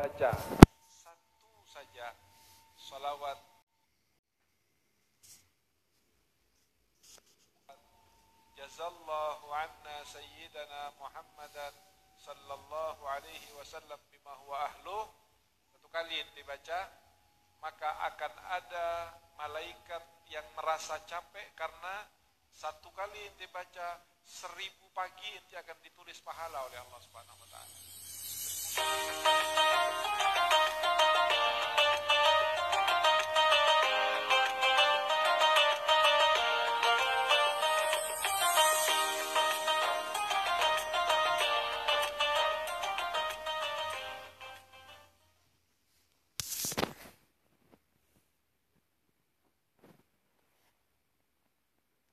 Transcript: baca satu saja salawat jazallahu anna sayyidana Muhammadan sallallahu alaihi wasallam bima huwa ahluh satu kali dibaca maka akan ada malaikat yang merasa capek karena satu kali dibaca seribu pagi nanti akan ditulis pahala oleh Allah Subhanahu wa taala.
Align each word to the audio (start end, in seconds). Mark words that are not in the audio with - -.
baca 0.00 0.32
satu 0.88 1.60
saja 1.68 2.16
salawat 2.72 3.36
jazallahu 8.56 9.44
anna 9.52 10.00
sayyidana 10.08 10.96
Muhammadan 10.96 11.76
sallallahu 12.16 13.02
alaihi 13.12 13.44
wasallam 13.60 14.00
bima 14.08 14.32
huwa 14.40 14.72
ahluh 14.72 15.04
satu 15.68 15.92
kali 15.92 16.16
dibaca 16.32 16.80
maka 17.60 17.92
akan 18.08 18.32
ada 18.56 19.12
malaikat 19.36 20.00
yang 20.32 20.48
merasa 20.56 20.96
capek 21.04 21.44
karena 21.52 22.08
satu 22.48 22.88
kali 22.96 23.36
dibaca 23.36 24.00
seribu 24.24 24.88
pagi 24.96 25.28
nanti 25.36 25.60
akan 25.60 25.76
ditulis 25.84 26.16
pahala 26.24 26.64
oleh 26.72 26.80
Allah 26.88 27.00
Subhanahu 27.04 27.36
wa 27.36 27.48
taala. 27.52 28.09